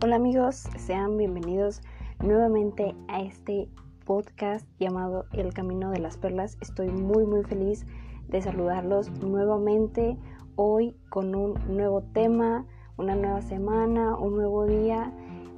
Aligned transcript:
Hola 0.00 0.14
amigos, 0.14 0.68
sean 0.76 1.16
bienvenidos 1.16 1.82
nuevamente 2.22 2.94
a 3.08 3.20
este 3.20 3.68
podcast 4.04 4.64
llamado 4.78 5.26
El 5.32 5.52
Camino 5.52 5.90
de 5.90 5.98
las 5.98 6.16
Perlas. 6.16 6.56
Estoy 6.60 6.86
muy 6.86 7.26
muy 7.26 7.42
feliz 7.42 7.84
de 8.28 8.40
saludarlos 8.40 9.10
nuevamente 9.20 10.16
hoy 10.54 10.94
con 11.08 11.34
un 11.34 11.54
nuevo 11.66 12.02
tema, 12.12 12.64
una 12.96 13.16
nueva 13.16 13.42
semana, 13.42 14.16
un 14.16 14.36
nuevo 14.36 14.66
día, 14.66 15.12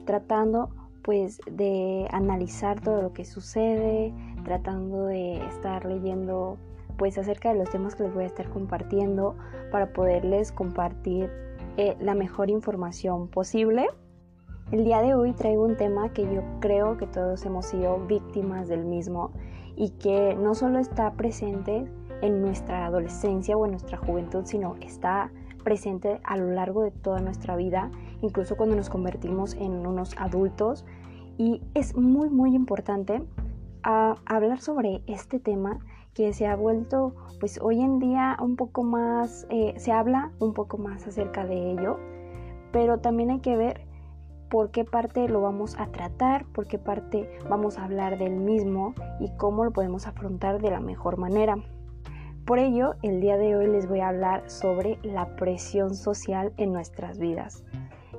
tratando 0.07 0.71
pues 1.03 1.39
de 1.45 2.09
analizar 2.11 2.81
todo 2.81 3.03
lo 3.03 3.13
que 3.13 3.27
sucede, 3.27 4.15
tratando 4.43 5.05
de 5.05 5.37
estar 5.49 5.85
leyendo 5.85 6.57
pues 6.97 7.19
acerca 7.19 7.53
de 7.53 7.59
los 7.59 7.69
temas 7.69 7.95
que 7.95 8.05
les 8.05 8.15
voy 8.15 8.25
a 8.25 8.29
estar 8.29 8.49
compartiendo 8.49 9.37
para 9.71 9.93
poderles 9.93 10.51
compartir 10.51 11.31
eh, 11.77 11.95
la 12.01 12.15
mejor 12.15 12.49
información 12.49 13.29
posible. 13.29 13.87
El 14.73 14.85
día 14.85 15.03
de 15.03 15.15
hoy 15.15 15.33
traigo 15.33 15.65
un 15.65 15.77
tema 15.77 16.13
que 16.13 16.33
yo 16.33 16.43
creo 16.61 16.97
que 16.97 17.09
todos 17.09 17.45
hemos 17.45 17.67
sido 17.67 18.07
víctimas 18.07 18.69
del 18.69 18.85
mismo 18.85 19.33
y 19.75 19.91
que 19.91 20.37
no 20.37 20.55
solo 20.55 20.79
está 20.79 21.15
presente 21.15 21.91
en 22.23 22.41
nuestra 22.41 22.87
adolescencia 22.87 23.57
o 23.57 23.65
en 23.65 23.73
nuestra 23.73 23.99
juventud, 23.99 24.45
sino 24.45 24.77
está 24.81 25.33
presente 25.65 26.21
a 26.23 26.37
lo 26.37 26.53
largo 26.53 26.85
de 26.85 26.93
toda 26.93 27.19
nuestra 27.19 27.57
vida, 27.57 27.91
incluso 28.23 28.57
cuando 28.57 28.77
nos 28.77 28.89
convertimos 28.89 29.55
en 29.55 29.85
unos 29.85 30.17
adultos. 30.17 30.85
Y 31.37 31.63
es 31.75 31.97
muy, 31.97 32.31
muy 32.31 32.55
importante 32.55 33.25
ah, 33.83 34.19
hablar 34.25 34.61
sobre 34.61 35.03
este 35.09 35.41
tema 35.41 35.81
que 36.15 36.33
se 36.33 36.47
ha 36.47 36.55
vuelto, 36.55 37.17
pues 37.41 37.59
hoy 37.61 37.81
en 37.81 37.99
día 37.99 38.37
un 38.41 38.55
poco 38.55 38.85
más, 38.85 39.49
eh, 39.51 39.75
se 39.79 39.91
habla 39.91 40.31
un 40.39 40.55
poco 40.55 40.79
más 40.79 41.09
acerca 41.09 41.45
de 41.45 41.73
ello, 41.73 41.99
pero 42.71 42.99
también 43.01 43.31
hay 43.31 43.41
que 43.41 43.57
ver 43.57 43.90
por 44.51 44.73
qué 44.73 44.85
parte 44.85 45.29
lo 45.29 45.41
vamos 45.41 45.79
a 45.79 45.87
tratar, 45.87 46.45
por 46.47 46.67
qué 46.67 46.77
parte 46.77 47.31
vamos 47.49 47.79
a 47.79 47.85
hablar 47.85 48.19
del 48.19 48.35
mismo 48.35 48.95
y 49.21 49.31
cómo 49.37 49.65
lo 49.65 49.71
podemos 49.71 50.09
afrontar 50.09 50.61
de 50.61 50.71
la 50.71 50.81
mejor 50.81 51.17
manera. 51.17 51.57
Por 52.45 52.59
ello, 52.59 52.97
el 53.03 53.21
día 53.21 53.37
de 53.37 53.55
hoy 53.55 53.69
les 53.69 53.89
voy 53.89 54.01
a 54.01 54.09
hablar 54.09 54.51
sobre 54.51 54.99
la 55.05 55.37
presión 55.37 55.95
social 55.95 56.53
en 56.57 56.73
nuestras 56.73 57.19
vidas. 57.19 57.65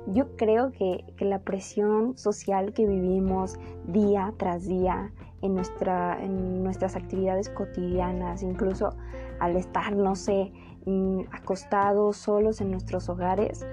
Yo 0.06 0.34
creo 0.36 0.72
que, 0.72 1.04
la 1.18 1.40
presión 1.40 2.16
social 2.16 2.72
que 2.72 2.86
vivimos 2.86 3.58
día 3.86 4.32
tras 4.38 4.66
día 4.66 5.12
en, 5.42 5.54
nuestra, 5.54 6.18
en 6.20 6.64
nuestras 6.64 6.96
actividades 6.96 7.50
cotidianas, 7.50 8.42
incluso 8.42 8.96
al 9.38 9.56
estar, 9.56 9.94
no 9.94 10.16
sé, 10.16 10.50
mm, 10.86 11.20
acostados 11.30 12.16
solos 12.16 12.62
en 12.62 12.70
nuestros 12.70 13.08
hogares, 13.10 13.66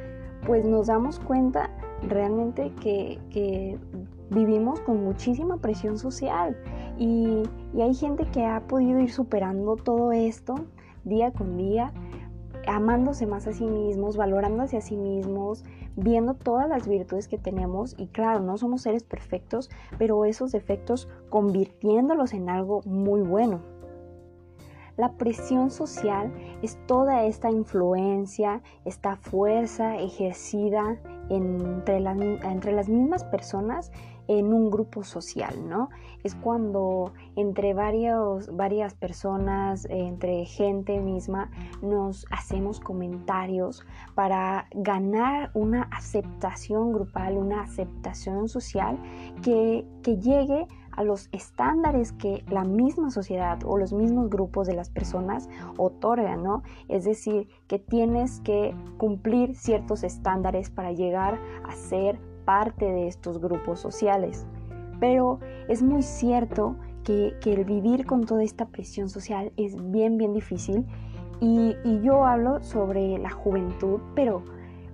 pues 0.46 0.66
nos 0.66 0.88
damos 0.88 1.20
cuenta 1.20 1.70
realmente 2.08 2.72
que, 2.82 3.78
vivimos 4.32 4.80
con 4.82 5.04
muchísima 5.04 5.58
presión 5.58 5.98
social 5.98 6.56
y, 6.98 7.44
hay 7.80 7.94
gente 7.94 8.26
que 8.26 8.46
ha 8.46 8.62
podido 8.68 9.00
ir 9.00 9.12
superando 9.12 9.76
todo 9.76 10.12
esto 10.12 10.56
día 11.04 11.32
con 11.32 11.58
día, 11.58 11.94
amándose 12.68 13.26
más 13.26 13.48
a 13.48 13.54
sí 13.54 13.66
mismos, 13.66 14.18
valorándose 14.18 14.78
a 14.78 14.82
sí 14.82 14.98
mismos, 14.98 15.64
viendo 15.96 16.34
todas 16.34 16.68
las 16.68 16.88
virtudes 16.88 17.28
que 17.28 17.38
tenemos 17.38 17.96
y 17.98 18.08
claro, 18.08 18.42
no 18.42 18.58
somos 18.58 18.82
seres 18.82 19.04
perfectos, 19.04 19.70
pero 19.98 20.26
esos 20.26 20.52
defectos 20.52 21.08
convirtiéndolos 21.30 22.34
en 22.34 22.50
algo 22.50 22.82
muy 22.86 23.22
bueno. 23.22 23.62
La 24.98 25.14
presión 25.14 25.72
social 25.72 26.34
es 26.62 26.78
toda 26.86 27.24
esta 27.24 27.50
influencia, 27.50 28.62
esta 28.84 29.16
fuerza 29.16 29.98
ejercida 29.98 31.00
entre, 31.30 31.98
entre 31.98 32.72
las 32.72 32.90
mismas 32.90 33.24
personas 33.24 33.92
en 34.28 34.54
un 34.54 34.70
grupo 34.70 35.04
social, 35.04 35.68
¿no? 35.68 35.90
Es 36.24 36.36
cuando 36.36 37.14
entre 37.36 37.74
varios, 37.74 38.56
varias 38.56 38.94
personas, 38.94 39.88
entre 39.90 40.46
gente 40.46 41.00
misma, 41.00 41.50
nos 41.82 42.28
hacemos 42.30 42.80
comentarios 42.80 43.84
para 44.14 44.68
ganar 44.72 45.50
una 45.56 45.84
aceptación 45.92 46.94
grupal, 46.94 47.38
una 47.38 47.62
aceptación 47.62 48.50
social 48.50 49.00
que, 49.42 49.86
que 50.04 50.18
llegue 50.18 50.68
a 51.00 51.04
los 51.06 51.30
estándares 51.32 52.12
que 52.12 52.44
la 52.50 52.66
misma 52.66 53.10
sociedad 53.10 53.60
o 53.66 53.78
los 53.78 53.94
mismos 53.94 54.30
grupos 54.30 54.68
de 54.68 54.74
las 54.74 54.90
personas 54.90 55.48
otorgan, 55.78 56.44
¿no? 56.44 56.62
Es 56.90 57.06
decir, 57.06 57.48
que 57.70 57.80
tienes 57.80 58.42
que 58.42 58.76
cumplir 58.98 59.56
ciertos 59.56 60.04
estándares 60.04 60.70
para 60.70 60.92
llegar 60.92 61.40
a 61.64 61.74
ser 61.74 62.20
parte 62.44 62.84
de 62.84 63.08
estos 63.08 63.40
grupos 63.40 63.80
sociales. 63.80 64.46
Pero 65.00 65.40
es 65.70 65.82
muy 65.82 66.02
cierto 66.02 66.76
que, 67.06 67.34
el 67.46 67.64
vivir 67.64 68.06
con 68.06 68.26
toda 68.26 68.44
esta 68.44 68.66
presión 68.66 69.08
social 69.08 69.54
es 69.56 69.78
bien, 69.92 70.18
bien 70.18 70.34
difícil 70.34 70.86
y, 71.40 71.78
y 71.86 72.02
yo 72.02 72.26
hablo 72.26 72.62
sobre 72.62 73.18
la 73.20 73.30
juventud, 73.30 74.02
pero 74.16 74.44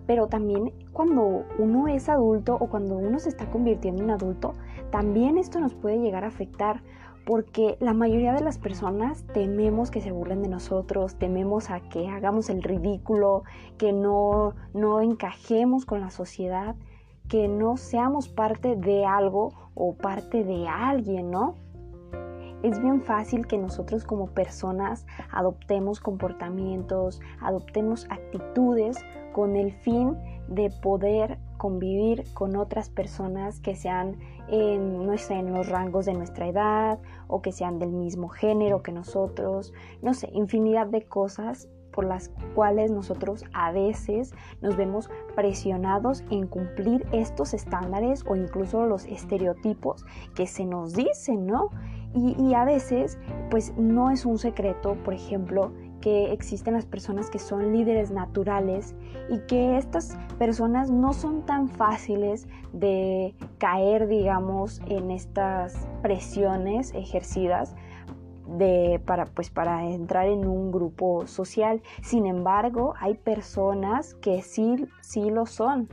pero 0.07 0.27
también 0.27 0.73
cuando 0.93 1.45
uno 1.57 1.87
es 1.87 2.09
adulto 2.09 2.55
o 2.59 2.69
cuando 2.69 2.97
uno 2.97 3.19
se 3.19 3.29
está 3.29 3.49
convirtiendo 3.49 4.03
en 4.03 4.11
adulto, 4.11 4.53
también 4.91 5.37
esto 5.37 5.59
nos 5.59 5.73
puede 5.73 5.99
llegar 5.99 6.23
a 6.23 6.27
afectar 6.27 6.81
porque 7.25 7.75
la 7.79 7.93
mayoría 7.93 8.33
de 8.33 8.43
las 8.43 8.59
personas 8.59 9.25
tememos 9.33 9.89
que 9.89 9.99
se 9.99 10.11
burlen 10.11 10.43
de 10.43 10.49
nosotros, 10.49 11.15
tememos 11.15 11.71
a 11.71 11.79
que 11.79 12.07
hagamos 12.07 12.49
el 12.49 12.61
ridículo, 12.61 13.43
que 13.79 13.91
no, 13.91 14.53
no 14.73 15.01
encajemos 15.01 15.85
con 15.85 16.01
la 16.01 16.11
sociedad, 16.11 16.75
que 17.27 17.47
no 17.47 17.77
seamos 17.77 18.29
parte 18.29 18.75
de 18.75 19.05
algo 19.05 19.53
o 19.73 19.95
parte 19.95 20.43
de 20.43 20.67
alguien, 20.67 21.31
¿no? 21.31 21.55
Es 22.65 22.81
bien 22.81 23.03
fácil 23.03 23.45
que 23.45 23.59
nosotros 23.59 24.05
como 24.05 24.31
personas 24.31 25.05
adoptemos 25.29 25.99
comportamientos, 25.99 27.21
adoptemos 27.39 28.07
actitudes 28.09 28.97
con 29.33 29.55
el 29.55 29.71
fin 29.71 30.17
de 30.47 30.71
poder 30.81 31.37
convivir 31.57 32.23
con 32.33 32.55
otras 32.55 32.89
personas 32.89 33.59
que 33.59 33.75
sean 33.75 34.17
en, 34.47 35.05
no 35.05 35.15
sé, 35.19 35.35
en 35.35 35.53
los 35.53 35.69
rangos 35.69 36.07
de 36.07 36.15
nuestra 36.15 36.47
edad 36.47 36.97
o 37.27 37.43
que 37.43 37.51
sean 37.51 37.77
del 37.77 37.91
mismo 37.91 38.29
género 38.29 38.81
que 38.81 38.91
nosotros, 38.91 39.71
no 40.01 40.15
sé, 40.15 40.31
infinidad 40.33 40.87
de 40.87 41.03
cosas 41.03 41.69
por 41.91 42.05
las 42.05 42.29
cuales 42.55 42.89
nosotros 42.89 43.45
a 43.53 43.71
veces 43.71 44.33
nos 44.61 44.75
vemos 44.75 45.09
presionados 45.35 46.23
en 46.31 46.47
cumplir 46.47 47.05
estos 47.11 47.53
estándares 47.53 48.23
o 48.27 48.35
incluso 48.35 48.87
los 48.87 49.05
estereotipos 49.05 50.03
que 50.33 50.47
se 50.47 50.65
nos 50.65 50.93
dicen, 50.93 51.45
¿no? 51.45 51.69
Y, 52.15 52.53
a 52.53 52.63
veces, 52.63 53.17
pues 53.49 53.73
no 53.77 54.09
es 54.09 54.25
un 54.25 54.37
secreto, 54.37 54.95
por 55.03 55.13
ejemplo, 55.13 55.73
que 55.99 56.31
existen 56.31 56.73
las 56.73 56.85
personas 56.85 57.29
que 57.29 57.39
son 57.39 57.73
líderes 57.73 58.09
naturales 58.09 58.95
y 59.29 59.39
que 59.47 59.77
estas 59.77 60.17
personas 60.39 60.89
no 60.89 61.11
son 61.11 61.45
tan 61.45 61.67
fáciles 61.67 62.47
de 62.71 63.35
caer, 63.57 64.07
digamos, 64.07 64.81
en 64.87 65.11
estas 65.11 65.87
presiones 66.01 66.93
ejercidas 66.93 67.75
de, 68.47 69.01
para, 69.05 69.25
pues, 69.25 69.49
para 69.49 69.83
entrar 69.83 70.27
en 70.27 70.47
un 70.47 70.71
grupo 70.71 71.27
social. 71.27 71.81
Sin 72.01 72.27
embargo, 72.27 72.93
hay 73.01 73.15
personas 73.15 74.15
que 74.15 74.41
sí, 74.41 74.87
sí 75.01 75.29
lo 75.29 75.45
son. 75.45 75.89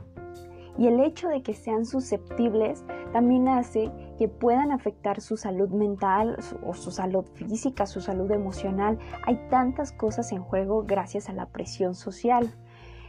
Y 0.78 0.86
el 0.86 1.00
hecho 1.00 1.28
de 1.28 1.42
que 1.42 1.54
sean 1.54 1.84
susceptibles 1.84 2.84
también 3.12 3.48
hace 3.48 3.90
que 4.22 4.28
puedan 4.28 4.70
afectar 4.70 5.20
su 5.20 5.36
salud 5.36 5.70
mental 5.70 6.36
o 6.64 6.74
su 6.74 6.92
salud 6.92 7.24
física, 7.34 7.86
su 7.86 8.00
salud 8.00 8.30
emocional. 8.30 9.00
Hay 9.26 9.48
tantas 9.50 9.90
cosas 9.90 10.30
en 10.30 10.44
juego 10.44 10.84
gracias 10.86 11.28
a 11.28 11.32
la 11.32 11.46
presión 11.46 11.96
social. 11.96 12.54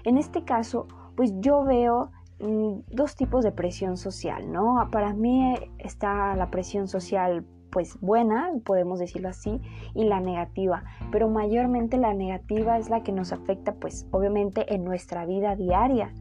En 0.06 0.18
este 0.18 0.44
caso, 0.44 0.88
pues 1.16 1.32
yo 1.40 1.66
veo 1.66 2.10
mm, 2.40 2.80
dos 2.88 3.16
tipos 3.16 3.44
de 3.44 3.52
presión 3.52 3.96
social, 3.96 4.52
¿no? 4.52 4.90
Para 4.92 5.14
mí 5.14 5.54
está 5.78 6.36
la 6.36 6.50
presión 6.50 6.88
social 6.88 7.46
pues 7.70 8.00
buena, 8.02 8.50
podemos 8.66 8.98
decirlo 8.98 9.30
así, 9.30 9.62
y 9.94 10.06
la 10.06 10.20
negativa, 10.20 10.84
pero 11.12 11.30
mayormente 11.30 11.98
la 11.98 12.16
negativa 12.16 12.80
es 12.80 12.90
la 12.90 13.04
que 13.04 13.12
nos 13.12 13.34
afecta 13.34 13.76
pues 13.76 14.08
obviamente 14.10 14.74
en 14.74 14.84
nuestra 14.84 15.28
vida 15.28 15.56
diaria. 15.56 16.12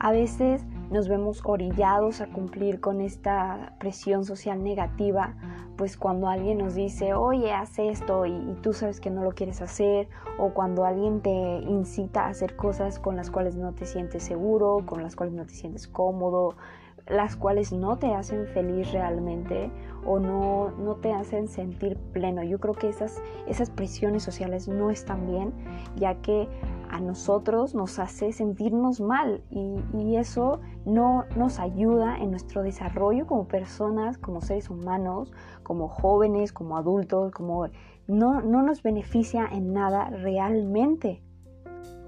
A 0.00 0.10
veces 0.10 0.66
nos 0.92 1.08
vemos 1.08 1.40
orillados 1.44 2.20
a 2.20 2.26
cumplir 2.26 2.80
con 2.80 3.00
esta 3.00 3.74
presión 3.80 4.24
social 4.24 4.62
negativa, 4.62 5.34
pues 5.76 5.96
cuando 5.96 6.28
alguien 6.28 6.58
nos 6.58 6.74
dice, 6.74 7.14
oye, 7.14 7.52
haz 7.52 7.78
esto 7.78 8.26
y, 8.26 8.56
tú 8.62 8.72
sabes 8.74 9.00
que 9.00 9.10
no 9.10 9.24
lo 9.24 9.32
quieres 9.32 9.62
hacer, 9.62 10.08
o 10.38 10.50
cuando 10.50 10.84
alguien 10.84 11.22
te 11.22 11.30
incita 11.30 12.26
a 12.26 12.28
hacer 12.28 12.56
cosas 12.56 12.98
con 12.98 13.16
las 13.16 13.30
cuales 13.30 13.56
no 13.56 13.72
te 13.72 13.86
sientes 13.86 14.22
seguro, 14.22 14.84
con 14.86 15.02
las 15.02 15.16
cuales 15.16 15.34
no 15.34 15.46
te 15.46 15.54
sientes 15.54 15.88
cómodo, 15.88 16.56
las 17.08 17.36
cuales 17.36 17.72
no 17.72 17.98
te 17.98 18.14
hacen 18.14 18.46
feliz 18.46 18.92
realmente 18.92 19.72
o 20.04 20.18
no, 20.18 20.70
no 20.78 20.96
te 20.96 21.12
hacen 21.12 21.48
sentir 21.48 21.96
pleno. 22.12 22.42
Yo 22.42 22.60
creo 22.60 22.74
que 22.74 22.88
esas, 22.88 23.20
esas 23.46 23.70
presiones 23.70 24.22
sociales 24.22 24.68
no 24.68 24.90
están 24.90 25.26
bien, 25.26 25.52
ya 25.96 26.16
que 26.16 26.48
a 26.92 27.00
nosotros 27.00 27.74
nos 27.74 27.98
hace 27.98 28.32
sentirnos 28.32 29.00
mal 29.00 29.42
y, 29.50 29.72
eso 30.16 30.60
no 30.84 31.24
nos 31.36 31.58
ayuda 31.58 32.18
en 32.18 32.30
nuestro 32.30 32.62
desarrollo 32.62 33.26
como 33.26 33.46
personas, 33.46 34.18
como 34.18 34.40
seres 34.40 34.70
humanos, 34.70 35.32
como 35.62 35.88
jóvenes, 35.88 36.52
como 36.52 36.76
adultos, 36.76 37.32
como 37.32 37.66
no, 38.06 38.40
no 38.40 38.62
nos 38.62 38.82
beneficia 38.82 39.46
en 39.50 39.72
nada 39.72 40.10
realmente. 40.10 41.22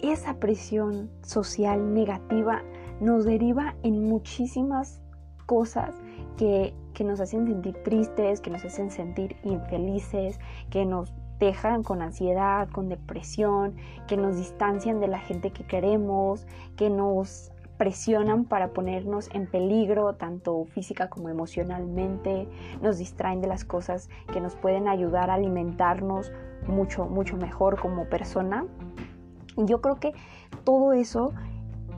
Esa 0.00 0.34
presión 0.34 1.10
social 1.22 1.94
negativa 1.94 2.62
nos 3.00 3.24
deriva 3.24 3.74
en 3.82 4.04
muchísimas 4.04 5.00
cosas 5.46 5.94
que, 6.36 6.74
que 6.94 7.04
nos 7.04 7.20
hacen 7.20 7.46
sentir 7.46 7.82
tristes, 7.82 8.40
que 8.40 8.50
nos 8.50 8.64
hacen 8.64 8.90
sentir 8.90 9.36
infelices, 9.44 10.38
que 10.70 10.84
nos 10.84 11.12
dejan 11.38 11.82
con 11.82 12.02
ansiedad, 12.02 12.68
con 12.70 12.88
depresión, 12.88 13.76
que 14.06 14.16
nos 14.16 14.36
distancian 14.36 15.00
de 15.00 15.08
la 15.08 15.18
gente 15.18 15.50
que 15.50 15.66
queremos, 15.66 16.46
que 16.76 16.90
nos 16.90 17.53
presionan 17.76 18.44
para 18.44 18.68
ponernos 18.72 19.28
en 19.32 19.46
peligro, 19.46 20.14
tanto 20.14 20.64
física 20.66 21.08
como 21.08 21.28
emocionalmente, 21.28 22.48
nos 22.82 22.98
distraen 22.98 23.40
de 23.40 23.48
las 23.48 23.64
cosas 23.64 24.08
que 24.32 24.40
nos 24.40 24.54
pueden 24.56 24.88
ayudar 24.88 25.30
a 25.30 25.34
alimentarnos 25.34 26.32
mucho, 26.66 27.06
mucho 27.06 27.36
mejor 27.36 27.80
como 27.80 28.04
persona. 28.06 28.64
Yo 29.56 29.80
creo 29.80 29.96
que 29.96 30.12
todo 30.64 30.92
eso 30.92 31.32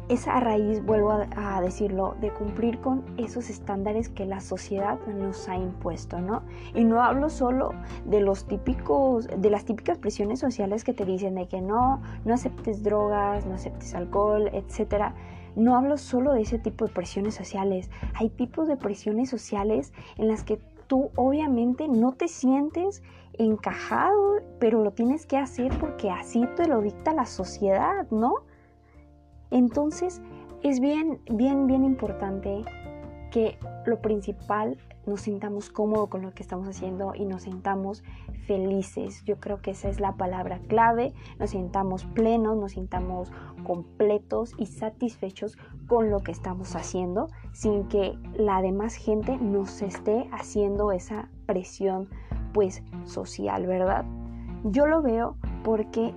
es 0.08 0.28
a 0.28 0.38
raíz, 0.38 0.84
vuelvo 0.84 1.10
a, 1.36 1.60
decirlo, 1.60 2.14
de 2.20 2.30
cumplir 2.30 2.78
con 2.80 3.04
esos 3.16 3.50
estándares 3.50 4.08
que 4.08 4.24
la 4.24 4.40
sociedad 4.40 4.98
nos 5.06 5.48
ha 5.48 5.56
impuesto, 5.56 6.20
¿no? 6.20 6.42
Y 6.74 6.84
no 6.84 7.02
hablo 7.02 7.28
solo 7.28 7.70
de 8.04 8.20
los 8.20 8.46
típicos, 8.46 9.26
de 9.26 9.50
las 9.50 9.64
típicas 9.64 9.98
presiones 9.98 10.38
sociales 10.38 10.84
que 10.84 10.92
te 10.92 11.04
dicen 11.04 11.34
de 11.34 11.48
que 11.48 11.60
no, 11.60 12.00
no 12.24 12.34
aceptes 12.34 12.84
drogas, 12.84 13.46
no 13.46 13.54
aceptes 13.54 13.94
alcohol, 13.94 14.48
etcétera. 14.52 15.14
No 15.56 15.76
hablo 15.76 15.96
solo 15.96 16.32
de 16.32 16.42
ese 16.42 16.58
tipo 16.58 16.86
de 16.86 16.92
presiones 16.92 17.34
sociales. 17.34 17.90
Hay 18.14 18.28
tipos 18.28 18.68
de 18.68 18.76
presiones 18.76 19.28
sociales 19.28 19.92
en 20.16 20.28
las 20.28 20.44
que 20.44 20.60
tú 20.86 21.10
obviamente 21.16 21.88
no 21.88 22.12
te 22.12 22.28
sientes 22.28 23.02
encajado, 23.32 24.36
pero 24.60 24.84
lo 24.84 24.92
tienes 24.92 25.26
que 25.26 25.36
hacer 25.36 25.76
porque 25.78 26.10
así 26.10 26.46
te 26.56 26.68
lo 26.68 26.80
dicta 26.80 27.12
la 27.12 27.26
sociedad, 27.26 28.06
¿no? 28.10 28.34
Entonces, 29.50 30.22
es 30.62 30.80
bien, 30.80 31.20
bien, 31.30 31.66
bien 31.66 31.84
importante 31.84 32.64
que 33.36 33.58
lo 33.84 34.00
principal 34.00 34.78
nos 35.04 35.20
sintamos 35.20 35.68
cómodos 35.68 36.08
con 36.08 36.22
lo 36.22 36.32
que 36.32 36.42
estamos 36.42 36.68
haciendo 36.68 37.14
y 37.14 37.26
nos 37.26 37.42
sintamos 37.42 38.02
felices. 38.46 39.22
Yo 39.26 39.38
creo 39.40 39.60
que 39.60 39.72
esa 39.72 39.90
es 39.90 40.00
la 40.00 40.16
palabra 40.16 40.58
clave. 40.68 41.12
Nos 41.38 41.50
sintamos 41.50 42.06
plenos, 42.06 42.56
nos 42.56 42.72
sintamos 42.72 43.30
completos 43.62 44.54
y 44.56 44.64
satisfechos 44.64 45.58
con 45.86 46.08
lo 46.08 46.20
que 46.20 46.32
estamos 46.32 46.74
haciendo 46.76 47.28
sin 47.52 47.88
que 47.88 48.18
la 48.38 48.62
demás 48.62 48.94
gente 48.94 49.36
nos 49.36 49.82
esté 49.82 50.30
haciendo 50.32 50.90
esa 50.90 51.28
presión 51.44 52.08
pues 52.54 52.82
social, 53.04 53.66
¿verdad? 53.66 54.06
Yo 54.64 54.86
lo 54.86 55.02
veo 55.02 55.36
porque 55.62 56.14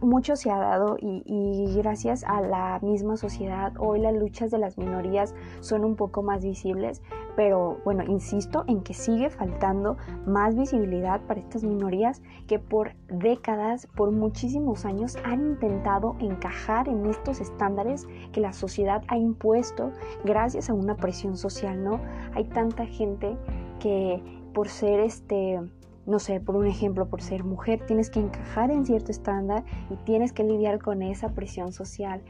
mucho 0.00 0.36
se 0.36 0.50
ha 0.50 0.58
dado 0.58 0.96
y, 1.00 1.74
gracias 1.76 2.24
a 2.24 2.40
la 2.40 2.78
misma 2.82 3.16
sociedad 3.16 3.72
hoy 3.78 4.00
las 4.00 4.14
luchas 4.14 4.50
de 4.50 4.58
las 4.58 4.78
minorías 4.78 5.34
son 5.60 5.84
un 5.84 5.96
poco 5.96 6.22
más 6.22 6.42
visibles, 6.42 7.02
pero 7.36 7.80
bueno, 7.84 8.02
insisto 8.04 8.64
en 8.66 8.82
que 8.82 8.94
sigue 8.94 9.30
faltando 9.30 9.96
más 10.26 10.56
visibilidad 10.56 11.20
para 11.22 11.40
estas 11.40 11.62
minorías 11.62 12.22
que 12.46 12.58
por 12.58 12.94
décadas, 13.08 13.86
por 13.94 14.10
muchísimos 14.10 14.84
años 14.84 15.16
han 15.24 15.40
intentado 15.40 16.16
encajar 16.18 16.88
en 16.88 17.06
estos 17.06 17.40
estándares 17.40 18.06
que 18.32 18.40
la 18.40 18.52
sociedad 18.52 19.02
ha 19.08 19.16
impuesto 19.16 19.92
gracias 20.24 20.70
a 20.70 20.74
una 20.74 20.96
presión 20.96 21.36
social, 21.36 21.82
¿no? 21.82 22.00
Hay 22.34 22.44
tanta 22.44 22.86
gente 22.86 23.36
que 23.78 24.22
por 24.52 24.68
ser 24.68 25.00
este 25.00 25.60
no 26.08 26.18
sé, 26.18 26.40
por 26.40 26.56
un 26.56 26.66
ejemplo, 26.66 27.06
por 27.06 27.20
ser 27.20 27.44
mujer, 27.44 27.84
tienes 27.86 28.08
que 28.08 28.18
encajar 28.18 28.70
en 28.70 28.86
cierto 28.86 29.12
estándar 29.12 29.62
y 29.90 29.96
tienes 30.04 30.32
que 30.32 30.42
lidiar 30.42 30.80
con 30.80 31.02
esa 31.02 31.28
presión 31.34 31.70
social. 31.70 32.22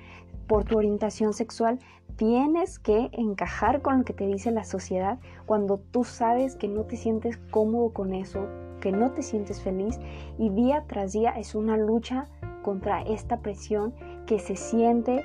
Por 0.49 0.65
tu 0.65 0.77
orientación 0.77 1.33
sexual, 1.33 1.79
tienes 2.17 2.81
que 2.81 3.09
encajar 3.13 3.81
con 3.81 3.99
lo 3.99 4.05
que 4.05 4.15
te 4.15 4.27
dice 4.27 4.51
la 4.51 4.65
sociedad 4.65 5.21
cuando 5.47 5.79
tú 5.79 6.03
sabes 6.03 6.57
que 6.57 6.67
no 6.67 6.87
te 6.87 6.97
sientes 6.97 7.37
cómodo 7.53 7.91
con 7.91 8.15
eso, 8.15 8.49
que 8.81 8.91
no 8.91 9.13
te 9.13 9.23
sientes 9.23 9.63
feliz 9.63 10.01
y 10.39 10.51
día 10.51 10.85
tras 10.89 11.13
día 11.13 11.31
es 11.31 11.55
una 11.55 11.77
lucha 11.77 12.27
contra 12.63 13.03
esta 13.03 13.43
presión 13.43 13.95
que 14.27 14.41
se 14.41 14.57
siente, 14.57 15.23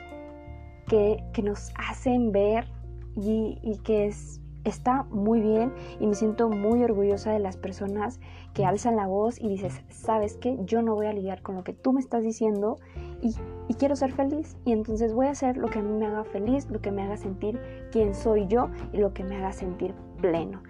que, 0.88 1.24
nos 1.42 1.72
hacen 1.90 2.32
ver 2.32 2.68
y, 3.16 3.58
y 3.64 3.78
que 3.80 4.06
es 4.06 4.43
está 4.64 5.04
muy 5.10 5.42
bien 5.42 5.74
y 6.00 6.08
me 6.08 6.16
siento 6.16 6.50
muy 6.50 6.84
orgullosa 6.84 7.32
de 7.32 7.40
las 7.40 7.58
personas 7.58 8.20
que 8.54 8.66
alzan 8.66 8.96
la 8.96 9.08
voz 9.08 9.40
y 9.40 9.50
dices, 9.50 9.82
sabes 9.90 10.38
que 10.38 10.58
yo 10.64 10.82
no 10.82 10.96
voy 10.96 11.08
a 11.08 11.14
lidiar 11.14 11.42
con 11.42 11.56
lo 11.56 11.64
que 11.64 11.74
tú 11.74 11.94
me 11.94 12.00
estás 12.00 12.24
diciendo 12.24 12.78
y, 13.22 13.36
quiero 13.76 13.96
ser 13.96 14.14
feliz 14.14 14.56
y 14.66 14.72
entonces 14.72 15.14
voy 15.14 15.26
a 15.26 15.32
hacer 15.32 15.58
lo 15.58 15.68
que 15.68 15.80
a 15.80 15.82
mí 15.82 15.92
me 15.92 16.06
haga 16.06 16.24
feliz, 16.24 16.70
lo 16.70 16.80
que 16.80 16.92
me 16.92 17.02
haga 17.02 17.18
sentir 17.18 17.60
quién 17.92 18.14
soy 18.14 18.48
yo 18.48 18.70
y 18.94 18.98
lo 18.98 19.14
que 19.14 19.24
me 19.24 19.36
haga 19.36 19.52
sentir 19.52 19.94
pleno. 20.22 20.62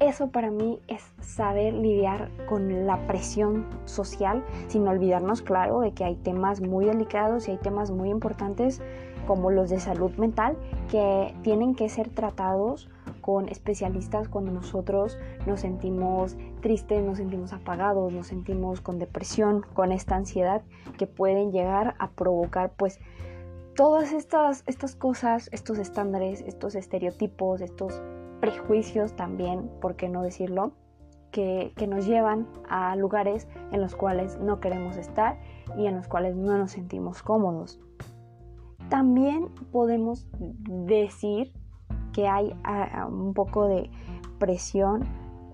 Eso 0.00 0.30
para 0.30 0.50
mí 0.50 0.80
es 0.88 1.02
saber 1.20 1.72
lidiar 1.72 2.30
con 2.48 2.84
la 2.86 3.06
presión 3.06 3.66
social 3.84 4.44
sin 4.66 4.86
olvidarnos, 4.88 5.40
claro, 5.40 5.80
de 5.80 5.92
que 5.92 6.04
hay 6.04 6.16
temas 6.16 6.60
muy 6.60 6.86
delicados 6.86 7.46
y 7.46 7.52
hay 7.52 7.58
temas 7.58 7.92
muy 7.92 8.10
importantes 8.10 8.82
como 9.26 9.52
los 9.52 9.70
de 9.70 9.78
salud 9.78 10.10
mental 10.16 10.56
que 10.90 11.32
tienen 11.42 11.76
que 11.76 11.88
ser 11.88 12.08
tratados 12.10 12.90
con 13.22 13.48
especialistas 13.48 14.28
cuando 14.28 14.52
nosotros 14.52 15.16
nos 15.46 15.60
sentimos 15.60 16.36
tristes, 16.60 17.02
nos 17.02 17.16
sentimos 17.16 17.54
apagados, 17.54 18.12
nos 18.12 18.26
sentimos 18.26 18.82
con 18.82 18.98
depresión, 18.98 19.64
con 19.72 19.92
esta 19.92 20.16
ansiedad 20.16 20.62
que 20.98 21.06
pueden 21.06 21.52
llegar 21.52 21.94
a 21.98 22.10
provocar 22.10 22.72
pues 22.76 23.00
todas 23.74 24.12
estas, 24.12 24.64
estas 24.66 24.94
cosas, 24.94 25.48
estos 25.52 25.78
estándares, 25.78 26.42
estos 26.42 26.74
estereotipos, 26.74 27.60
estos 27.60 28.02
prejuicios 28.40 29.14
también, 29.14 29.70
¿por 29.80 29.96
qué 29.96 30.08
no 30.08 30.22
decirlo? 30.22 30.72
Que, 31.30 31.72
que, 31.76 31.86
nos 31.86 32.06
llevan 32.06 32.46
a 32.68 32.94
lugares 32.96 33.48
en 33.70 33.80
los 33.80 33.96
cuales 33.96 34.38
no 34.38 34.60
queremos 34.60 34.98
estar 34.98 35.38
y 35.78 35.86
en 35.86 35.96
los 35.96 36.06
cuales 36.06 36.36
no 36.36 36.58
nos 36.58 36.72
sentimos 36.72 37.22
cómodos. 37.22 37.80
También 38.90 39.48
podemos 39.70 40.28
decir 40.38 41.54
que 42.12 42.28
hay 42.28 42.54
un 43.08 43.34
poco 43.34 43.66
de 43.66 43.90
presión 44.38 45.04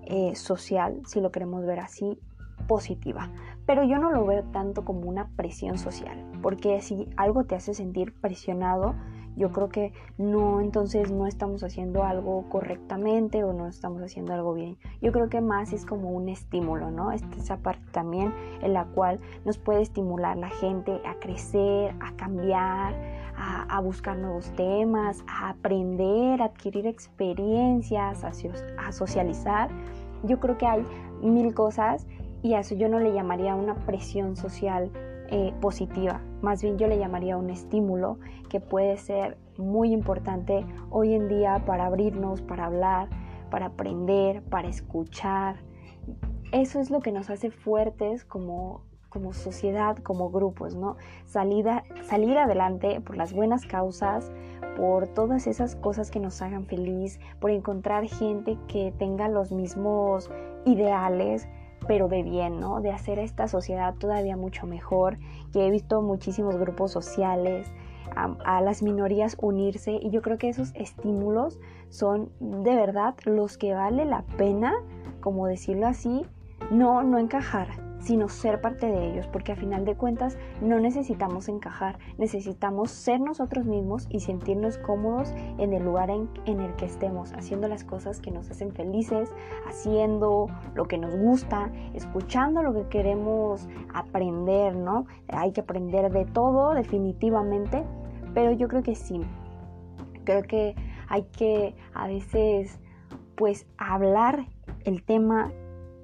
eh, 0.04 0.34
social, 0.34 1.02
si 1.06 1.20
lo 1.20 1.30
queremos 1.30 1.64
ver 1.66 1.80
así, 1.80 2.18
positiva. 2.66 3.30
Pero 3.66 3.84
yo 3.84 3.98
no 3.98 4.10
lo 4.10 4.24
veo 4.24 4.44
tanto 4.44 4.84
como 4.84 5.00
una 5.00 5.28
presión 5.36 5.76
social, 5.78 6.24
porque 6.42 6.80
si 6.80 7.08
algo 7.16 7.44
te 7.44 7.54
hace 7.54 7.74
sentir 7.74 8.14
presionado, 8.20 8.94
yo 9.38 9.52
creo 9.52 9.68
que 9.68 9.92
no, 10.18 10.60
entonces 10.60 11.12
no 11.12 11.26
estamos 11.26 11.62
haciendo 11.62 12.02
algo 12.02 12.48
correctamente 12.48 13.44
o 13.44 13.52
no 13.52 13.68
estamos 13.68 14.02
haciendo 14.02 14.32
algo 14.32 14.52
bien. 14.52 14.78
Yo 15.00 15.12
creo 15.12 15.28
que 15.28 15.40
más 15.40 15.72
es 15.72 15.86
como 15.86 16.10
un 16.10 16.28
estímulo, 16.28 16.90
¿no? 16.90 17.12
Esta 17.12 17.36
esa 17.36 17.58
parte 17.58 17.84
también 17.92 18.34
en 18.62 18.72
la 18.72 18.86
cual 18.86 19.20
nos 19.44 19.56
puede 19.58 19.82
estimular 19.82 20.36
la 20.36 20.48
gente 20.48 21.00
a 21.04 21.14
crecer, 21.20 21.94
a 22.00 22.16
cambiar, 22.16 22.94
a, 23.68 23.80
buscar 23.80 24.18
nuevos 24.18 24.50
temas, 24.56 25.24
a 25.26 25.50
aprender, 25.50 26.42
a 26.42 26.46
adquirir 26.46 26.86
experiencias, 26.86 28.24
a, 28.24 28.92
socializar. 28.92 29.70
Yo 30.24 30.38
creo 30.40 30.58
que 30.58 30.66
hay 30.66 30.84
mil 31.22 31.54
cosas 31.54 32.06
y 32.42 32.54
a 32.54 32.60
eso 32.60 32.74
yo 32.74 32.88
no 32.88 32.98
le 33.00 33.12
llamaría 33.12 33.54
una 33.54 33.74
presión 33.74 34.36
social 34.36 34.90
eh, 35.30 35.52
positiva, 35.60 36.22
más 36.40 36.62
bien 36.62 36.78
yo 36.78 36.86
le 36.86 36.98
llamaría 36.98 37.36
un 37.36 37.50
estímulo 37.50 38.18
que 38.48 38.60
puede 38.60 38.96
ser 38.96 39.36
muy 39.58 39.92
importante 39.92 40.64
hoy 40.90 41.12
en 41.12 41.28
día 41.28 41.62
para 41.66 41.86
abrirnos, 41.86 42.40
para 42.40 42.64
hablar, 42.64 43.08
para 43.50 43.66
aprender, 43.66 44.42
para 44.42 44.68
escuchar. 44.68 45.56
Eso 46.52 46.80
es 46.80 46.90
lo 46.90 47.00
que 47.00 47.12
nos 47.12 47.28
hace 47.28 47.50
fuertes 47.50 48.24
como, 48.24 48.87
como 49.08 49.32
sociedad, 49.32 49.96
como 49.98 50.30
grupos, 50.30 50.74
¿no? 50.74 50.96
Salida, 51.24 51.84
salir 52.02 52.36
adelante 52.38 53.00
por 53.00 53.16
las 53.16 53.32
buenas 53.32 53.64
causas, 53.66 54.30
por 54.76 55.08
todas 55.08 55.46
esas 55.46 55.76
cosas 55.76 56.10
que 56.10 56.20
nos 56.20 56.40
hagan 56.42 56.66
feliz, 56.66 57.18
por 57.40 57.50
encontrar 57.50 58.06
gente 58.06 58.58
que 58.68 58.92
tenga 58.98 59.28
los 59.28 59.50
mismos 59.50 60.30
ideales, 60.64 61.48
pero 61.86 62.08
de 62.08 62.22
bien, 62.22 62.60
¿no? 62.60 62.80
De 62.80 62.90
hacer 62.90 63.18
esta 63.18 63.48
sociedad 63.48 63.94
todavía 63.94 64.36
mucho 64.36 64.66
mejor, 64.66 65.18
que 65.52 65.66
he 65.66 65.70
visto 65.70 66.02
muchísimos 66.02 66.56
grupos 66.56 66.92
sociales, 66.92 67.72
a, 68.44 68.60
las 68.60 68.82
minorías 68.82 69.36
unirse 69.40 69.92
y 69.92 70.10
yo 70.10 70.22
creo 70.22 70.38
que 70.38 70.48
esos 70.48 70.72
estímulos 70.74 71.60
son 71.88 72.30
de 72.40 72.74
verdad 72.74 73.14
los 73.24 73.58
que 73.58 73.74
vale 73.74 74.04
la 74.04 74.22
pena, 74.36 74.74
como 75.20 75.46
decirlo 75.46 75.86
así, 75.86 76.26
no, 76.70 77.02
no 77.02 77.18
encajar, 77.18 77.68
sino 78.00 78.28
ser 78.28 78.60
parte 78.60 78.86
de 78.86 79.10
ellos, 79.10 79.26
porque 79.26 79.52
a 79.52 79.56
final 79.56 79.84
de 79.84 79.96
cuentas 79.96 80.38
no 80.60 80.78
necesitamos 80.80 81.48
encajar, 81.48 81.98
necesitamos 82.16 82.90
ser 82.90 83.20
nosotros 83.20 83.66
mismos 83.66 84.06
y 84.10 84.20
sentirnos 84.20 84.78
cómodos 84.78 85.32
en 85.58 85.72
el 85.72 85.84
lugar 85.84 86.10
en, 86.10 86.28
el 86.46 86.74
que 86.76 86.86
estemos, 86.86 87.32
haciendo 87.32 87.68
las 87.68 87.84
cosas 87.84 88.20
que 88.20 88.30
nos 88.30 88.50
hacen 88.50 88.72
felices, 88.72 89.30
haciendo 89.66 90.46
lo 90.74 90.86
que 90.86 90.98
nos 90.98 91.16
gusta, 91.16 91.70
escuchando 91.94 92.62
lo 92.62 92.72
que 92.72 92.88
queremos 92.88 93.68
aprender, 93.92 94.76
¿no? 94.76 95.06
Hay 95.28 95.52
que 95.52 95.60
aprender 95.60 96.10
de 96.12 96.24
todo 96.24 96.74
definitivamente, 96.74 97.84
pero 98.34 98.52
yo 98.52 98.68
creo 98.68 98.82
que 98.82 98.94
sí, 98.94 99.20
creo 100.24 100.42
que 100.42 100.74
hay 101.08 101.22
que 101.24 101.74
a 101.94 102.06
veces 102.06 102.78
pues 103.36 103.66
hablar 103.78 104.46
el 104.84 105.02
tema 105.02 105.52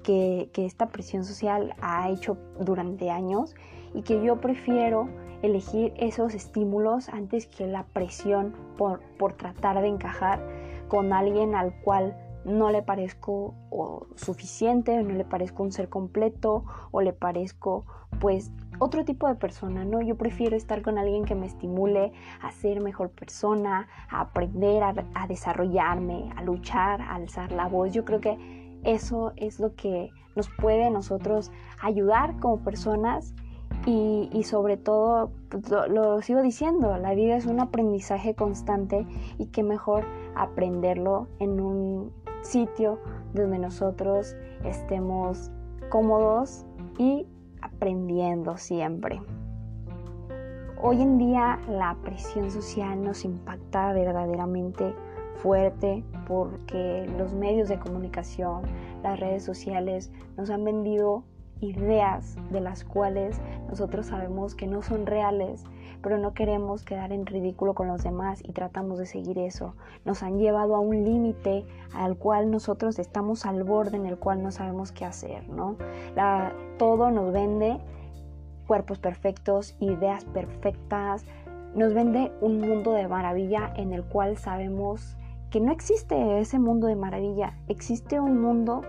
que, 0.05 0.51
esta 0.55 0.87
presión 0.87 1.25
social 1.25 1.73
ha 1.81 2.09
hecho 2.09 2.37
durante 2.59 3.09
años 3.09 3.55
y 3.93 4.03
que 4.03 4.23
yo 4.23 4.39
prefiero 4.39 5.09
elegir 5.41 5.93
esos 5.97 6.33
estímulos 6.33 7.09
antes 7.09 7.47
que 7.47 7.65
la 7.67 7.83
presión 7.83 8.53
por, 8.77 9.01
por 9.17 9.33
tratar 9.33 9.81
de 9.81 9.87
encajar 9.87 10.39
con 10.87 11.11
alguien 11.11 11.55
al 11.55 11.73
cual 11.81 12.15
no 12.45 12.69
le 12.69 12.83
parezco 12.83 13.55
o 13.71 14.05
suficiente, 14.15 15.01
no 15.01 15.15
le 15.15 15.25
parezco 15.25 15.63
un 15.63 15.71
ser 15.71 15.89
completo, 15.89 16.63
o 16.91 17.01
le 17.01 17.11
parezco 17.11 17.85
pues 18.19 18.51
otro 18.77 19.03
tipo 19.03 19.27
de 19.27 19.35
persona, 19.35 19.83
¿no? 19.83 20.01
Yo 20.01 20.15
prefiero 20.15 20.55
estar 20.55 20.83
con 20.83 20.99
alguien 20.99 21.25
que 21.25 21.33
me 21.33 21.47
estimule 21.47 22.13
a 22.41 22.51
ser 22.51 22.81
mejor 22.81 23.09
persona, 23.09 23.87
a 24.09 24.21
aprender, 24.21 24.83
a 24.83 25.27
desarrollarme, 25.27 26.31
a 26.35 26.43
luchar, 26.43 27.01
a 27.01 27.15
alzar 27.15 27.51
la 27.51 27.67
voz. 27.67 27.91
Yo 27.91 28.05
creo 28.05 28.21
que 28.21 28.64
eso 28.85 29.33
es 29.35 29.59
lo 29.59 29.75
que 29.75 30.11
nos 30.35 30.49
puede 30.49 30.89
nosotros 30.89 31.51
ayudar 31.81 32.39
como 32.39 32.59
personas 32.59 33.33
y, 33.87 34.43
sobre 34.43 34.77
todo, 34.77 35.31
pues, 35.49 35.69
lo, 35.69 36.21
sigo 36.21 36.41
diciendo, 36.41 36.97
la 36.97 37.13
vida 37.13 37.35
es 37.35 37.45
un 37.45 37.59
aprendizaje 37.59 38.33
constante 38.33 39.05
y 39.37 39.47
qué 39.47 39.61
mejor 39.61 40.05
aprenderlo 40.35 41.27
en 41.39 41.59
un 41.59 42.11
sitio 42.41 42.99
donde 43.33 43.59
nosotros 43.59 44.35
estemos 44.63 45.51
cómodos 45.89 46.65
y 46.97 47.27
aprendiendo 47.61 48.57
siempre. 48.57 49.21
Hoy 50.81 51.01
en 51.01 51.17
día 51.17 51.59
la 51.67 51.95
presión 52.03 52.49
social 52.51 53.03
nos 53.03 53.23
impacta 53.23 53.93
verdaderamente 53.93 54.95
fuerte 55.35 56.03
porque 56.27 57.09
los 57.17 57.33
medios 57.33 57.69
de 57.69 57.79
comunicación, 57.79 58.63
las 59.03 59.19
redes 59.19 59.43
sociales 59.43 60.11
nos 60.37 60.49
han 60.49 60.63
vendido 60.63 61.23
ideas 61.61 62.35
de 62.51 62.61
las 62.61 62.83
cuales 62.83 63.39
nosotros 63.69 64.07
sabemos 64.07 64.55
que 64.55 64.67
no 64.67 64.81
son 64.81 65.05
reales, 65.05 65.63
pero 66.01 66.17
no 66.17 66.33
queremos 66.33 66.83
quedar 66.83 67.11
en 67.11 67.25
ridículo 67.25 67.73
con 67.73 67.87
los 67.87 68.03
demás 68.03 68.41
y 68.43 68.51
tratamos 68.51 68.99
de 68.99 69.05
seguir 69.05 69.39
eso. 69.39 69.75
Nos 70.03 70.21
han 70.23 70.37
llevado 70.37 70.75
a 70.75 70.79
un 70.79 71.03
límite 71.03 71.65
al 71.93 72.17
cual 72.17 72.51
nosotros 72.51 72.99
estamos 72.99 73.45
al 73.45 73.63
borde 73.63 73.97
en 73.97 74.05
el 74.05 74.17
cual 74.17 74.43
no 74.43 74.51
sabemos 74.51 74.91
qué 74.91 75.05
hacer, 75.05 75.47
¿no? 75.49 75.77
todo 76.77 77.09
nos 77.09 77.31
vende 77.31 77.79
cuerpos 78.67 78.99
perfectos, 78.99 79.75
ideas 79.79 80.25
perfectas, 80.25 81.25
nos 81.73 81.93
vende 81.93 82.31
un 82.41 82.59
mundo 82.61 82.93
de 82.93 83.07
maravilla 83.07 83.73
en 83.75 83.93
el 83.93 84.03
cual 84.03 84.37
sabemos 84.37 85.17
que 85.55 85.61
no 85.61 85.71
existe 85.71 86.41
ese 86.41 86.59
mundo 86.59 86.87
de 86.87 86.97
maravilla, 86.97 87.57
existe 87.69 88.19
un 88.19 88.41
mundo 88.41 88.81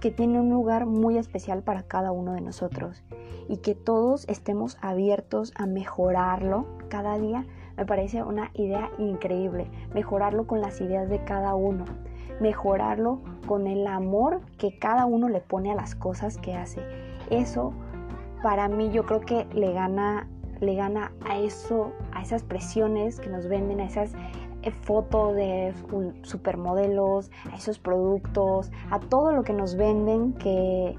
que 0.00 0.10
tiene 0.10 0.40
un 0.40 0.48
lugar 0.48 0.86
muy 0.86 1.18
especial 1.18 1.62
para 1.62 1.82
cada 1.82 2.12
uno 2.12 2.32
de 2.32 2.40
nosotros 2.40 3.04
y 3.46 3.58
que 3.58 3.74
todos 3.74 4.26
estemos 4.26 4.78
abiertos 4.80 5.52
a 5.54 5.66
mejorarlo 5.66 6.64
cada 6.88 7.18
día 7.18 7.44
me 7.76 7.84
parece 7.84 8.22
una 8.22 8.52
idea 8.54 8.90
increíble, 8.96 9.70
mejorarlo 9.92 10.46
con 10.46 10.62
las 10.62 10.80
ideas 10.80 11.10
de 11.10 11.22
cada 11.24 11.54
uno, 11.54 11.84
mejorarlo 12.40 13.20
con 13.46 13.66
el 13.66 13.86
amor 13.86 14.40
que 14.56 14.78
cada 14.78 15.04
uno 15.04 15.28
le 15.28 15.42
pone 15.42 15.72
a 15.72 15.74
las 15.74 15.94
cosas 15.94 16.38
que 16.38 16.54
hace. 16.54 16.80
Eso 17.28 17.74
para 18.42 18.66
mí 18.68 18.90
yo 18.92 19.04
creo 19.04 19.20
que 19.20 19.44
le 19.52 19.74
gana 19.74 20.26
le 20.62 20.76
gana 20.76 21.12
a 21.28 21.38
eso, 21.38 21.92
a 22.12 22.22
esas 22.22 22.44
presiones 22.44 23.18
que 23.18 23.28
nos 23.28 23.48
venden, 23.48 23.80
a 23.80 23.84
esas 23.84 24.12
eh, 24.62 24.70
foto 24.70 25.32
de 25.32 25.74
supermodelos, 26.22 27.30
a 27.50 27.56
esos 27.56 27.78
productos, 27.78 28.70
a 28.90 29.00
todo 29.00 29.32
lo 29.32 29.42
que 29.42 29.52
nos 29.52 29.76
venden 29.76 30.32
que, 30.34 30.96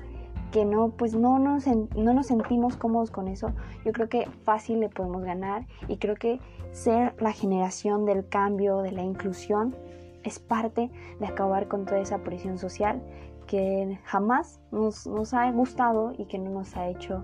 que 0.51 0.65
no, 0.65 0.89
pues 0.91 1.15
no 1.15 1.39
nos, 1.39 1.65
no 1.67 2.13
nos 2.13 2.27
sentimos 2.27 2.77
cómodos 2.77 3.11
con 3.11 3.27
eso, 3.27 3.53
yo 3.85 3.91
creo 3.91 4.09
que 4.09 4.29
fácil 4.43 4.79
le 4.79 4.89
podemos 4.89 5.23
ganar 5.23 5.65
y 5.87 5.97
creo 5.97 6.15
que 6.15 6.39
ser 6.71 7.15
la 7.19 7.31
generación 7.31 8.05
del 8.05 8.27
cambio, 8.27 8.81
de 8.81 8.91
la 8.91 9.03
inclusión, 9.03 9.75
es 10.23 10.39
parte 10.39 10.89
de 11.19 11.25
acabar 11.25 11.67
con 11.67 11.85
toda 11.85 11.99
esa 11.99 12.19
presión 12.19 12.57
social 12.57 13.01
que 13.47 13.99
jamás 14.05 14.59
nos, 14.71 15.05
nos 15.05 15.33
ha 15.33 15.51
gustado 15.51 16.13
y 16.17 16.25
que 16.25 16.39
no 16.39 16.49
nos 16.49 16.75
ha 16.77 16.87
hecho 16.87 17.23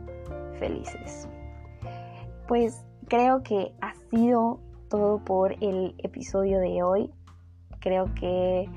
felices. 0.60 1.27
Pues 2.48 2.86
creo 3.08 3.41
que 3.43 3.74
ha 3.81 3.93
sido 4.10 4.60
todo 4.89 5.19
por 5.19 5.53
el 5.63 5.96
episodio 6.00 6.60
de 6.60 6.84
hoy. 6.84 7.12
Creo 7.79 8.13
que 8.15 8.69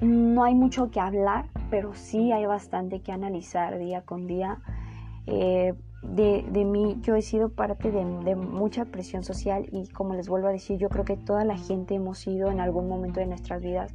no 0.00 0.44
hay 0.44 0.54
mucho 0.54 0.90
que 0.90 1.00
hablar, 1.00 1.50
pero 1.70 1.94
sí 1.94 2.32
hay 2.32 2.46
bastante 2.46 3.00
que 3.00 3.12
analizar 3.12 3.78
día 3.78 4.02
con 4.02 4.26
día. 4.26 4.58
Eh, 5.26 5.74
de, 6.02 6.64
mí, 6.64 6.96
yo 7.00 7.16
he 7.16 7.22
sido 7.22 7.50
parte 7.50 7.90
de, 7.90 8.04
de, 8.24 8.36
mucha 8.36 8.86
presión 8.86 9.24
social 9.24 9.68
y 9.72 9.88
como 9.88 10.14
les 10.14 10.28
vuelvo 10.28 10.48
a 10.48 10.52
decir, 10.52 10.78
yo 10.78 10.88
creo 10.88 11.04
que 11.04 11.16
toda 11.16 11.44
la 11.44 11.56
gente 11.56 11.94
hemos 11.94 12.18
sido 12.18 12.50
en 12.50 12.60
algún 12.60 12.88
momento 12.88 13.20
de 13.20 13.26
nuestras 13.26 13.60
vidas 13.60 13.94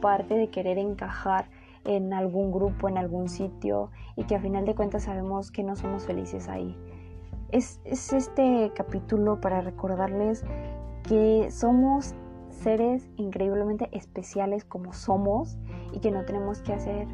parte 0.00 0.34
de 0.34 0.48
querer 0.48 0.78
encajar 0.78 1.46
en 1.84 2.12
algún 2.12 2.52
grupo, 2.52 2.88
en 2.88 2.98
algún 2.98 3.28
sitio 3.28 3.90
y 4.16 4.24
que 4.24 4.36
a 4.36 4.40
final 4.40 4.64
de 4.64 4.74
cuentas 4.74 5.04
sabemos 5.04 5.50
que 5.50 5.62
no 5.62 5.76
somos 5.76 6.04
felices 6.04 6.48
ahí. 6.48 6.76
Es, 7.50 7.80
este 7.84 8.72
capítulo 8.74 9.40
para 9.40 9.62
recordarles 9.62 10.44
que 11.02 11.50
somos 11.50 12.14
seres 12.50 13.08
increíblemente 13.16 13.88
especiales 13.92 14.64
como 14.64 14.92
somos 14.92 15.56
y 15.92 16.00
que 16.00 16.10
no 16.10 16.26
tenemos 16.26 16.60
que 16.60 16.74
hacer 16.74 17.06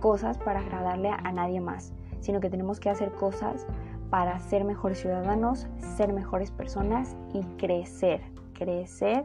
cosas 0.00 0.38
para 0.38 0.60
agradarle 0.60 1.10
a 1.10 1.32
nadie 1.32 1.60
más, 1.60 1.92
sino 2.20 2.38
que 2.38 2.48
tenemos 2.48 2.78
que 2.78 2.90
hacer 2.90 3.10
cosas 3.12 3.66
para 4.08 4.38
ser 4.38 4.64
mejores 4.64 5.00
ciudadanos, 5.00 5.66
ser 5.96 6.12
mejores 6.12 6.52
personas 6.52 7.16
y 7.32 7.40
crecer, 7.56 8.20
crecer 8.52 9.24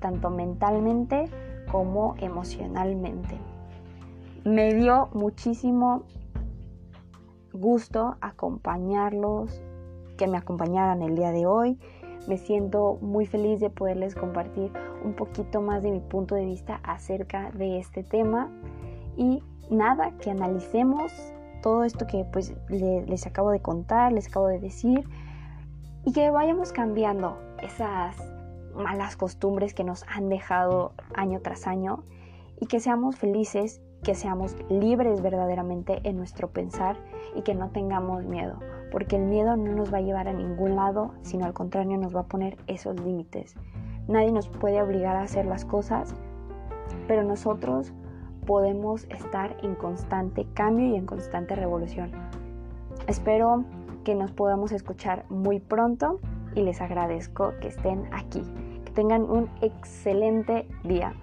tanto 0.00 0.30
mentalmente 0.30 1.26
como 1.70 2.16
emocionalmente. 2.18 3.38
Me 4.44 4.74
dio 4.74 5.10
muchísimo 5.12 6.02
gusto 7.52 8.16
acompañarlos 8.20 9.62
que 10.22 10.28
me 10.28 10.38
acompañaran 10.38 11.02
el 11.02 11.16
día 11.16 11.32
de 11.32 11.46
hoy. 11.46 11.80
Me 12.28 12.38
siento 12.38 12.96
muy 13.00 13.26
feliz 13.26 13.58
de 13.58 13.70
poderles 13.70 14.14
compartir 14.14 14.70
un 15.04 15.14
poquito 15.14 15.60
más 15.60 15.82
de 15.82 15.90
mi 15.90 15.98
punto 15.98 16.36
de 16.36 16.44
vista 16.44 16.78
acerca 16.84 17.50
de 17.50 17.80
este 17.80 18.04
tema 18.04 18.48
y 19.16 19.42
nada, 19.68 20.12
que 20.20 20.30
analicemos 20.30 21.12
todo 21.60 21.82
esto 21.82 22.06
que 22.06 22.24
pues 22.32 22.54
les 22.68 23.26
acabo 23.26 23.50
de 23.50 23.58
contar, 23.58 24.12
les 24.12 24.28
acabo 24.28 24.46
de 24.46 24.60
decir 24.60 25.02
y 26.04 26.12
que 26.12 26.30
vayamos 26.30 26.70
cambiando 26.70 27.36
esas 27.60 28.16
malas 28.76 29.16
costumbres 29.16 29.74
que 29.74 29.82
nos 29.82 30.04
han 30.04 30.28
dejado 30.28 30.92
año 31.14 31.40
tras 31.42 31.66
año 31.66 32.04
y 32.60 32.66
que 32.66 32.78
seamos 32.78 33.16
felices, 33.16 33.82
que 34.04 34.14
seamos 34.14 34.54
libres 34.70 35.20
verdaderamente 35.20 36.00
en 36.04 36.16
nuestro 36.16 36.48
pensar 36.52 36.96
y 37.34 37.42
que 37.42 37.56
no 37.56 37.70
tengamos 37.70 38.24
miedo 38.24 38.60
porque 38.92 39.16
el 39.16 39.22
miedo 39.22 39.56
no 39.56 39.72
nos 39.72 39.92
va 39.92 39.98
a 39.98 40.02
llevar 40.02 40.28
a 40.28 40.34
ningún 40.34 40.76
lado, 40.76 41.14
sino 41.22 41.46
al 41.46 41.54
contrario 41.54 41.96
nos 41.96 42.14
va 42.14 42.20
a 42.20 42.26
poner 42.26 42.58
esos 42.66 43.00
límites. 43.00 43.56
Nadie 44.06 44.30
nos 44.30 44.48
puede 44.48 44.82
obligar 44.82 45.16
a 45.16 45.22
hacer 45.22 45.46
las 45.46 45.64
cosas, 45.64 46.14
pero 47.08 47.24
nosotros 47.24 47.92
podemos 48.46 49.04
estar 49.08 49.56
en 49.62 49.74
constante 49.76 50.46
cambio 50.52 50.88
y 50.88 50.96
en 50.96 51.06
constante 51.06 51.56
revolución. 51.56 52.10
Espero 53.06 53.64
que 54.04 54.14
nos 54.14 54.30
podamos 54.30 54.72
escuchar 54.72 55.24
muy 55.30 55.58
pronto 55.58 56.20
y 56.54 56.60
les 56.60 56.80
agradezco 56.82 57.54
que 57.60 57.68
estén 57.68 58.04
aquí. 58.12 58.42
Que 58.84 58.92
tengan 58.92 59.22
un 59.22 59.48
excelente 59.62 60.68
día. 60.84 61.14